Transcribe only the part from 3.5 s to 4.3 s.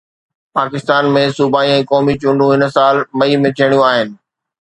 ٿيڻيون آهن